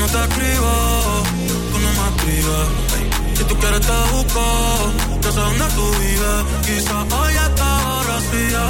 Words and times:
no 0.00 0.06
te 0.06 0.18
escribo, 0.24 0.72
tú 1.72 1.78
no 1.78 1.90
me 1.96 2.04
escribes. 2.10 2.68
Si 3.36 3.44
tú 3.44 3.54
quieres 3.56 3.80
te 3.80 3.98
busco, 4.12 4.42
yo 5.22 5.32
sé 5.32 5.40
dónde 5.40 5.64
tú 5.76 5.84
vives. 6.00 6.40
Quizá 6.66 6.96
hoy 7.18 7.34
estás 7.34 8.06
vacía, 8.12 8.64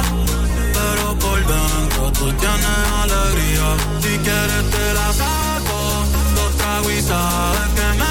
pero 0.77 1.05
por 1.19 1.39
dentro 1.39 2.11
tú 2.17 2.25
tienes 2.33 2.79
alegría. 3.03 3.67
Si 4.01 4.13
quieres 4.25 4.63
te 4.73 4.93
la 4.93 5.07
saco, 5.21 5.77
dos 6.35 6.51
tragos 6.57 6.91
y 6.91 7.01
sabes 7.01 7.67
que 7.75 7.87
me 7.99 8.06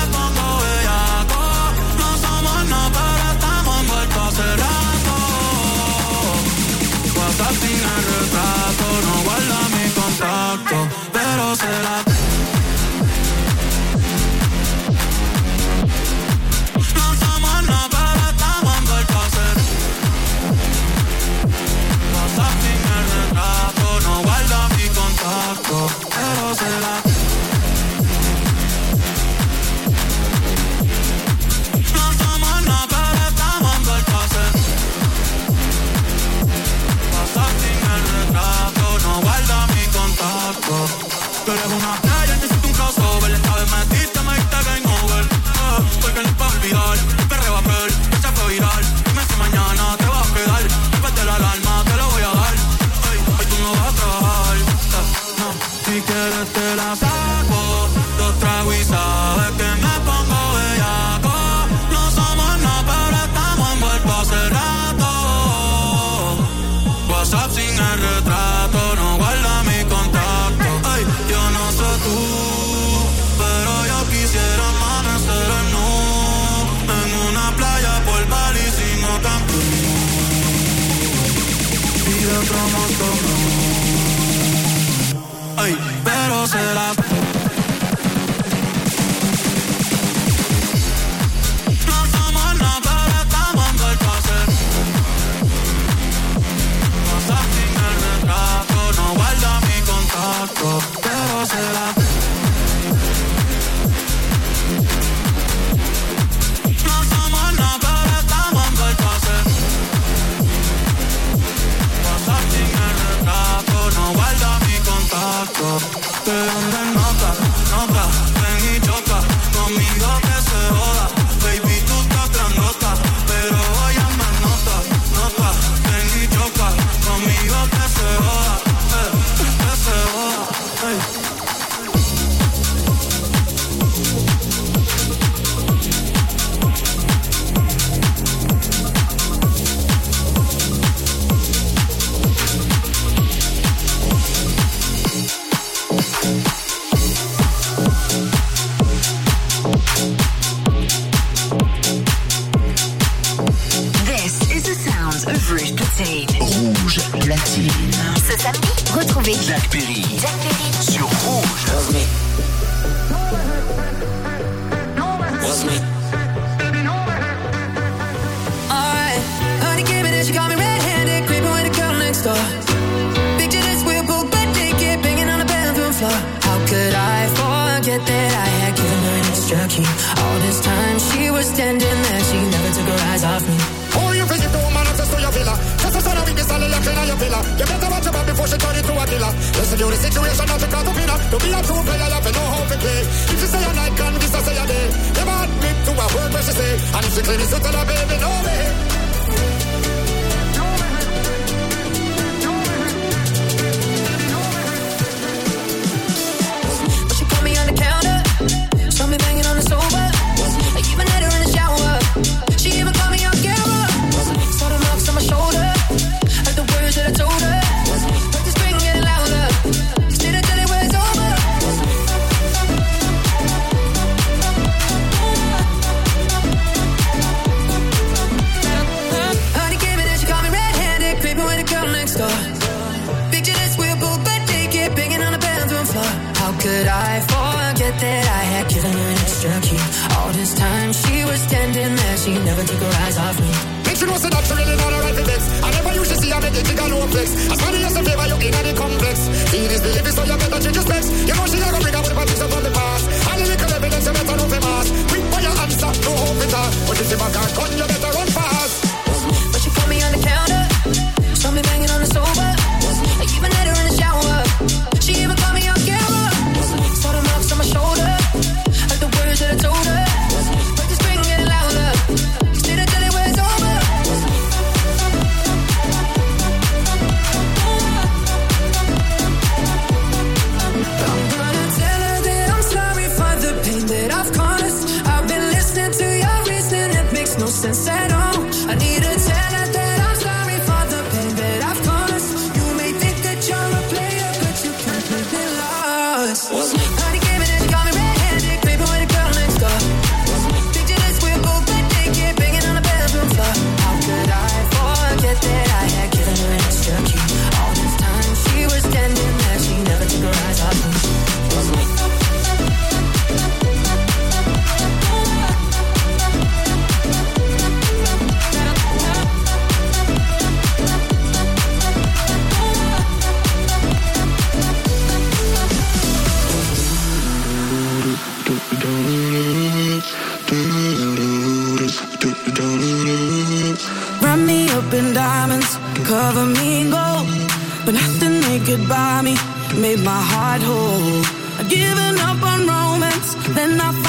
made 339.97 340.05
my 340.05 340.21
heart 340.21 340.63
whole. 340.63 341.23
I've 341.59 341.69
given 341.69 342.19
up 342.19 342.43
on 342.43 342.67
romance, 342.67 343.35
then 343.55 343.81
I. 343.81 344.06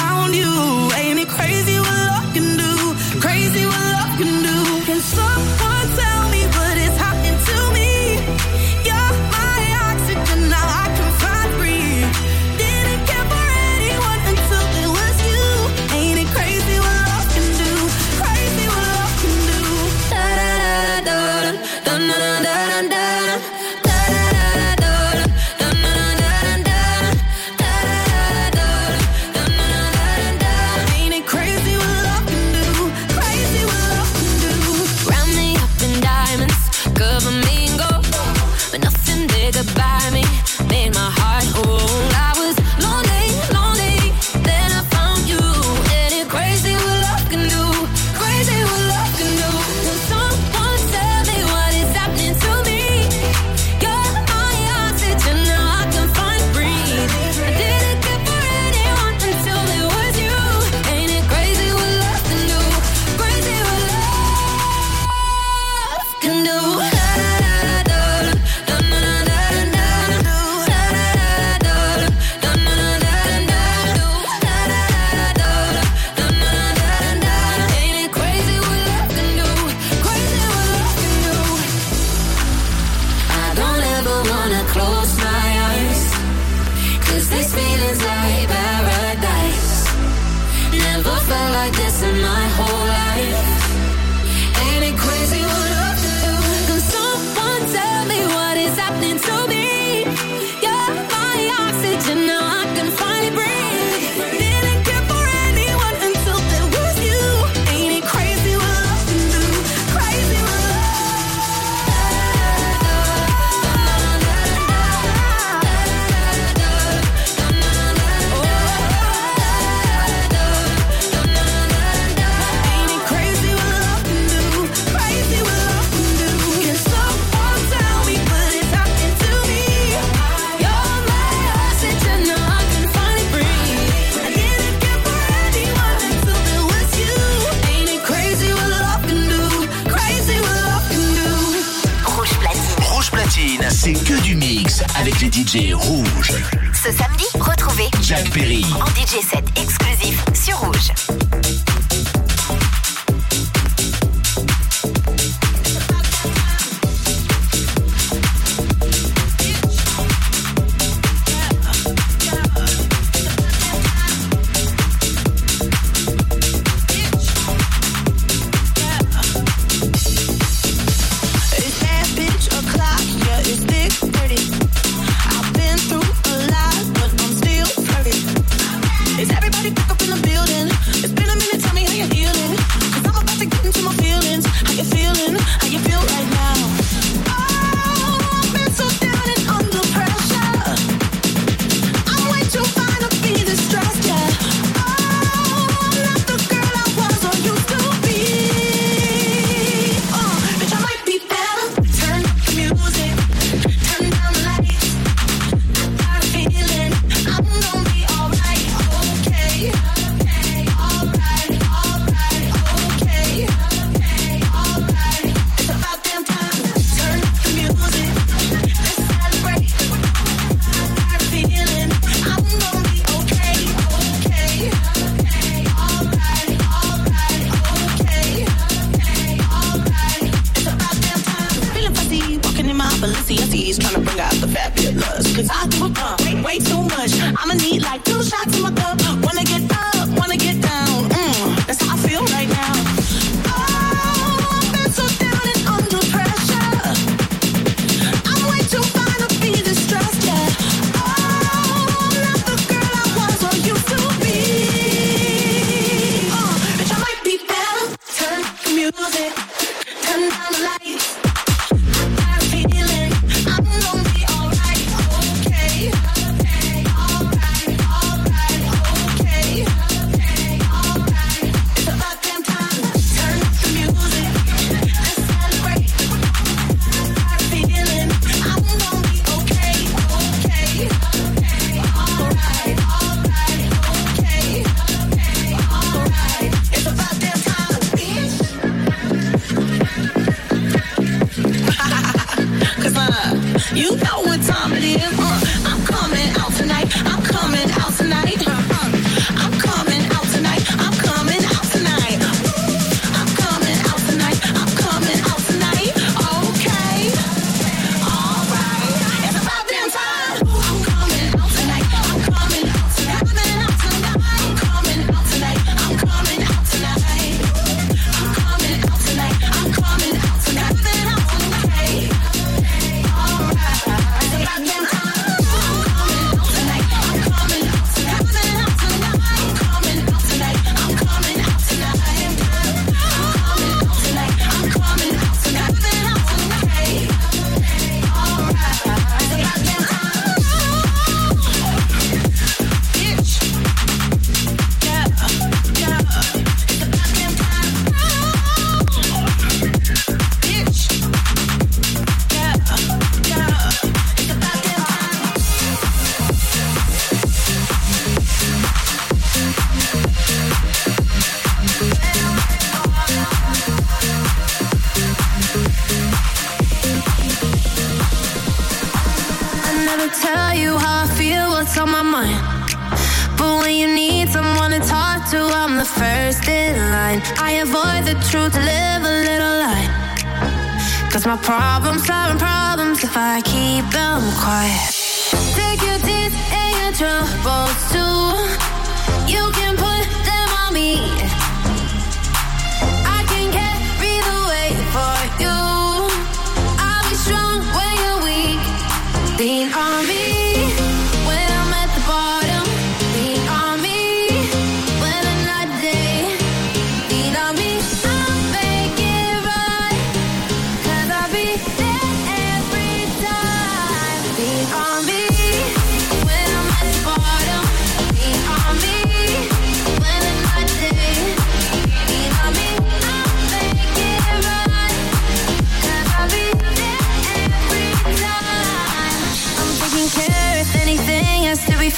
avec 145.08 145.20
les 145.22 145.32
DJ 145.32 145.72
rouges. 145.72 146.32
Ce 146.74 146.92
samedi, 146.92 147.24
retrouvez 147.40 147.88
Jack 148.02 148.28
Perry 148.30 148.64
en 148.74 148.86
DJ 148.88 149.22
set 149.22 149.44
exclusif 149.56 150.22
sur 150.34 150.58
Rouge. 150.58 151.07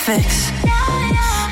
fix. 0.07 0.51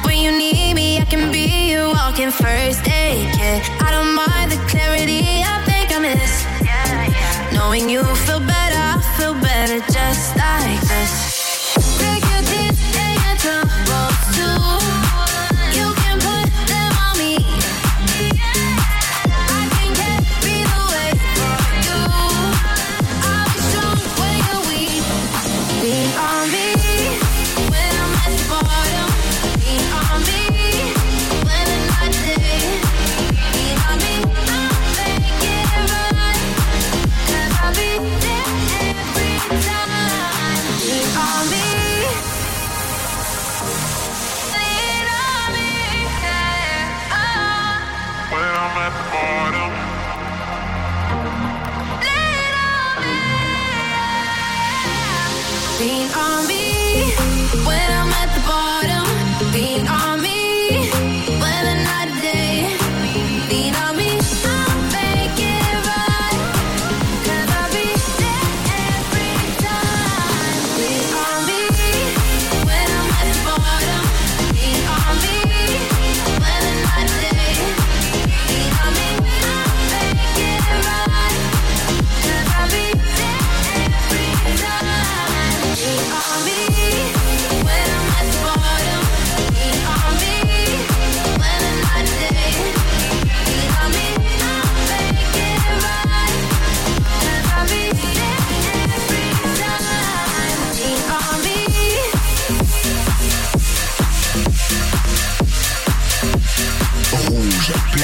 When 0.05 0.19
you 0.19 0.33
need 0.33 0.75
me, 0.75 0.99
I 0.99 1.05
can 1.05 1.31
be 1.31 1.71
your 1.73 1.89
walking 1.89 2.31
first 2.31 2.81
aid 2.89 3.29
kit. 3.37 3.61
I 3.87 3.91
don't 3.91 4.15
mind 4.15 4.53
the 4.53 4.61
clarity 4.73 5.21
I 5.53 5.57
think 5.69 5.93
I 5.93 5.99
miss. 6.09 6.33
Knowing 7.53 7.89
you 7.89 8.03
feel 8.27 8.41
better, 8.41 8.83
I 8.95 8.99
feel 9.19 9.35
better 9.35 9.81
just 9.93 10.37
like 10.37 10.81
this. 10.93 11.13
Take 12.01 12.25
your 12.33 12.43
teeth 12.51 12.81
take 12.97 13.21
your 13.27 13.37
time. 13.37 13.88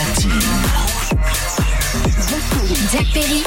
platine. 0.05 0.33
Jack 2.93 3.07
Perry. 3.13 3.43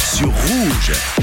Sur 0.00 0.28
rouge. 0.28 1.17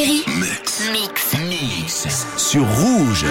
Perry. 0.00 0.24
Mix. 0.38 0.90
Mix. 0.92 1.34
Mix. 1.34 2.26
Sur 2.38 2.64
Rouge. 2.64 3.26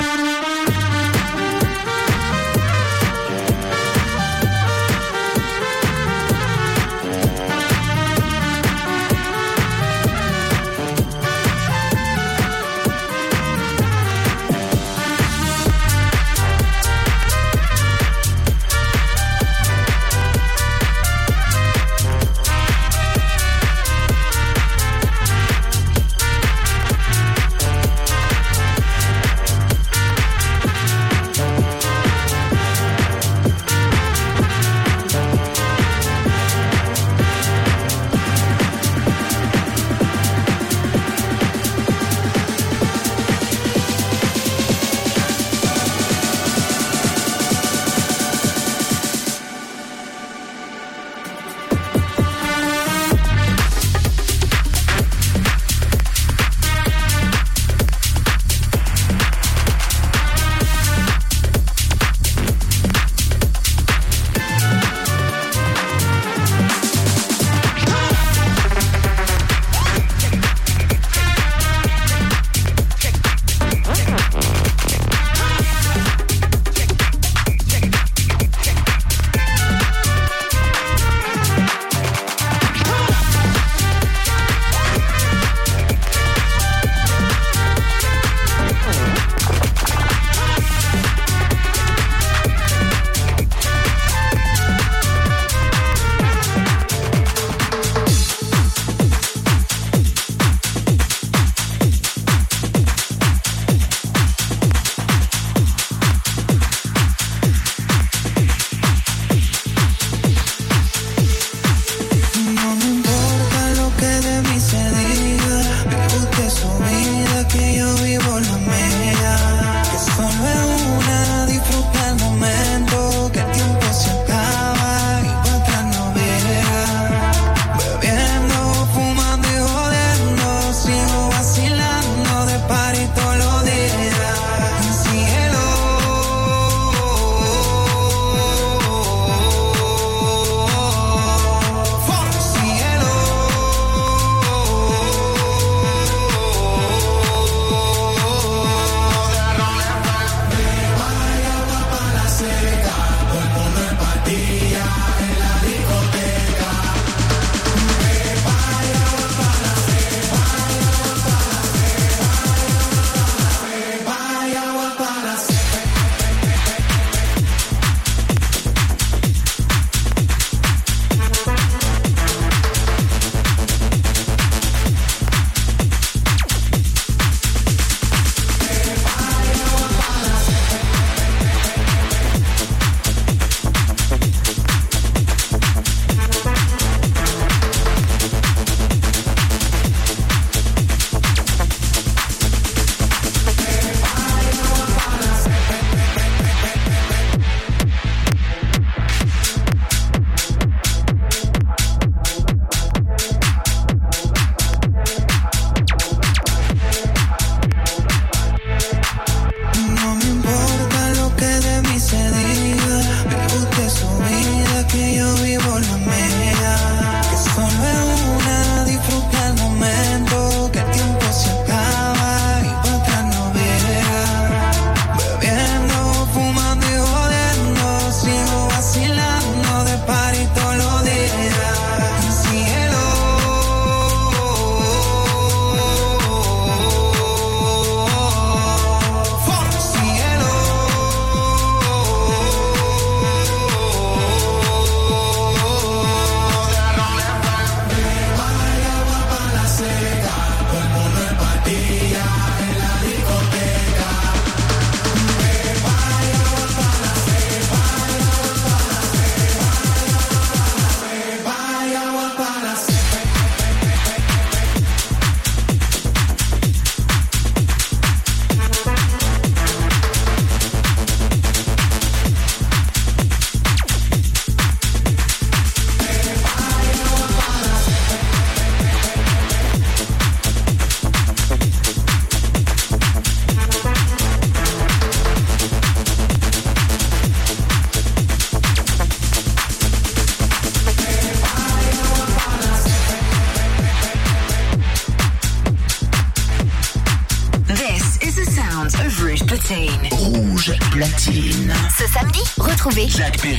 Zach 303.19 303.37
Perry. 303.41 303.58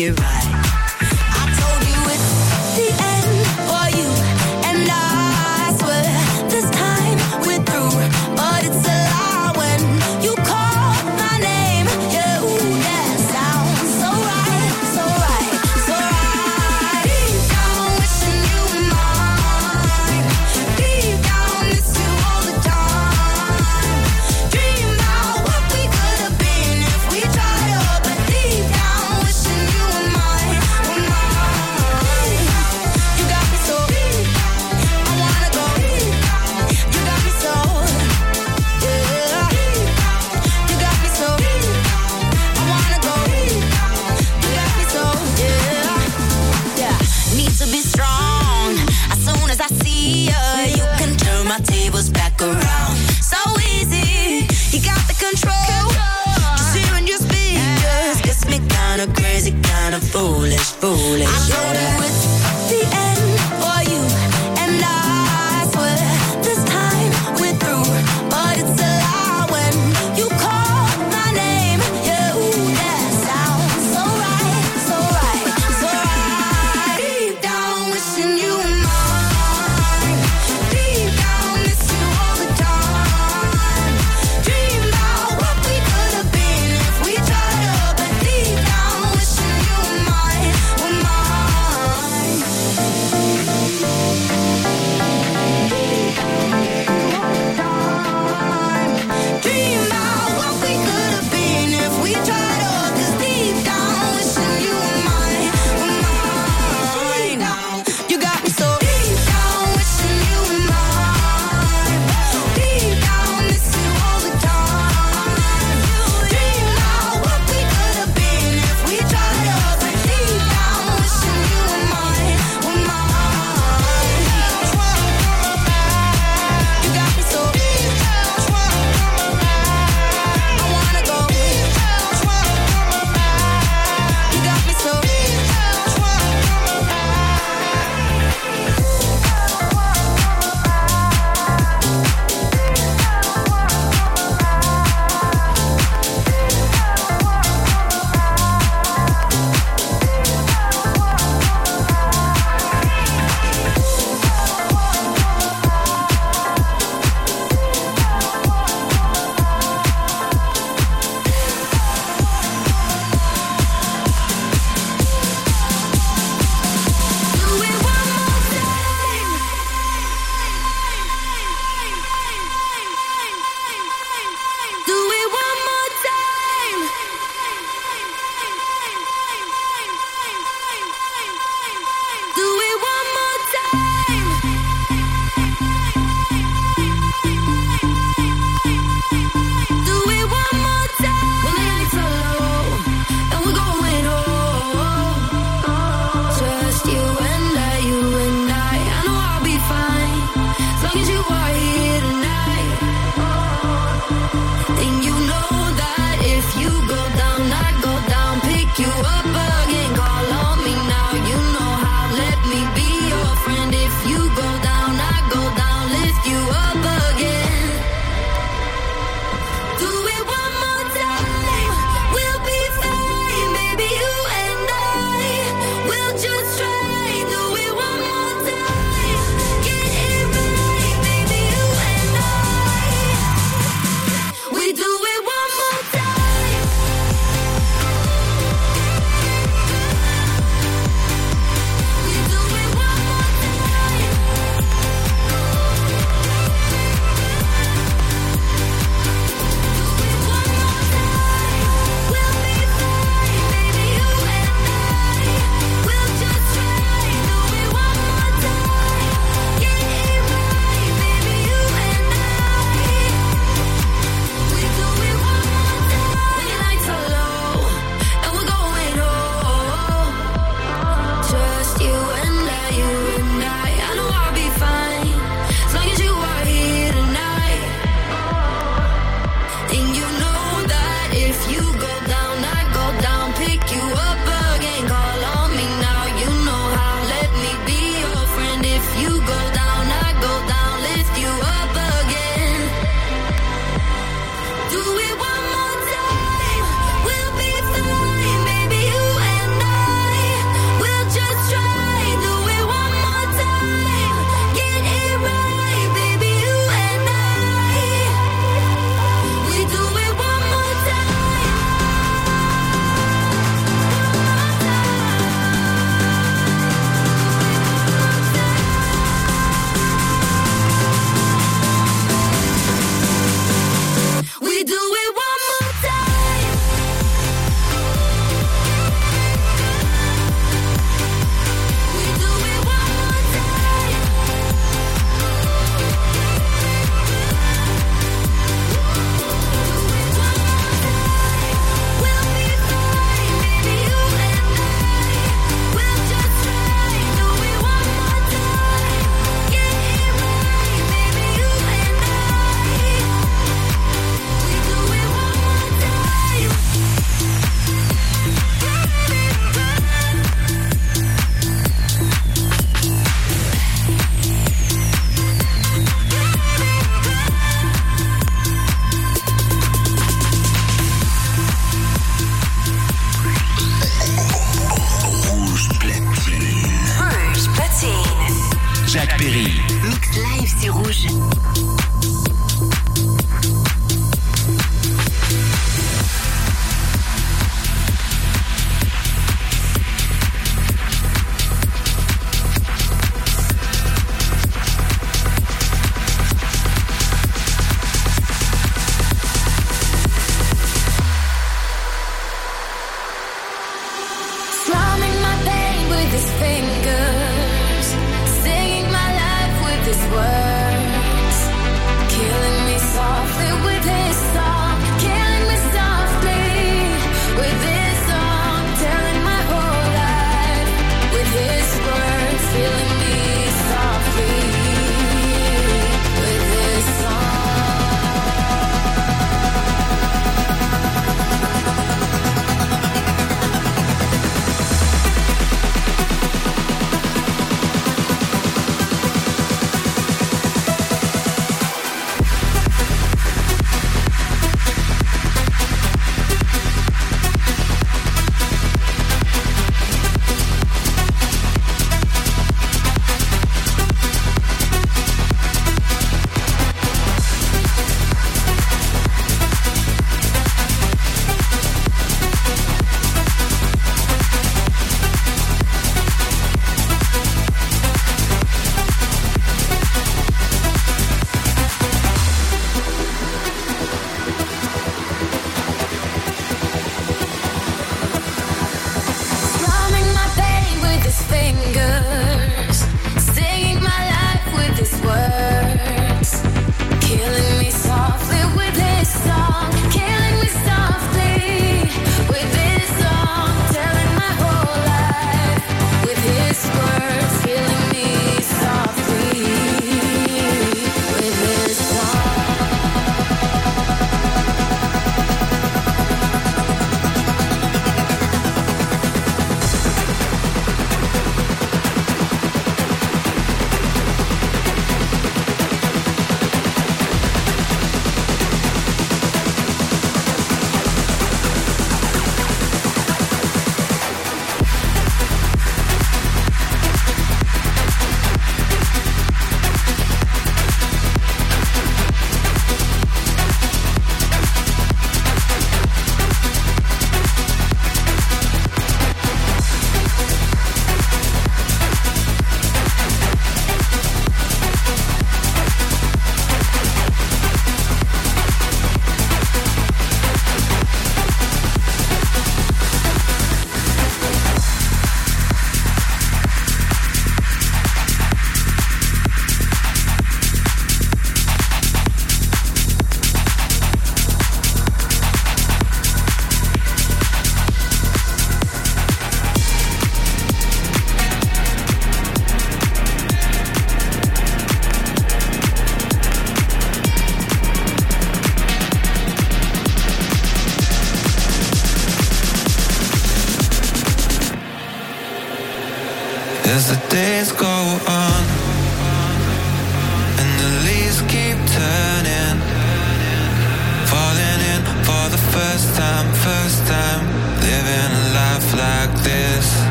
It 0.00 0.18
right. 0.18 0.63